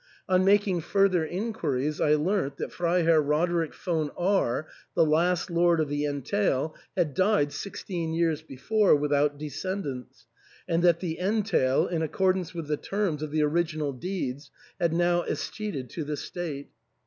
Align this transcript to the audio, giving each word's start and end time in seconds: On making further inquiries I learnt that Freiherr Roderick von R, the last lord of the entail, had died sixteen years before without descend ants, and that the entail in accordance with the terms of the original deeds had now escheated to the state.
On 0.27 0.43
making 0.43 0.81
further 0.81 1.23
inquiries 1.23 2.01
I 2.01 2.15
learnt 2.15 2.57
that 2.57 2.71
Freiherr 2.71 3.21
Roderick 3.21 3.75
von 3.75 4.09
R, 4.17 4.65
the 4.95 5.05
last 5.05 5.51
lord 5.51 5.79
of 5.79 5.89
the 5.89 6.05
entail, 6.07 6.73
had 6.97 7.13
died 7.13 7.53
sixteen 7.53 8.11
years 8.11 8.41
before 8.41 8.95
without 8.95 9.37
descend 9.37 9.85
ants, 9.85 10.25
and 10.67 10.81
that 10.81 11.01
the 11.01 11.19
entail 11.19 11.85
in 11.85 12.01
accordance 12.01 12.51
with 12.51 12.65
the 12.65 12.77
terms 12.77 13.21
of 13.21 13.29
the 13.29 13.43
original 13.43 13.93
deeds 13.93 14.49
had 14.79 14.91
now 14.91 15.21
escheated 15.21 15.89
to 15.91 16.03
the 16.03 16.17
state. 16.17 16.71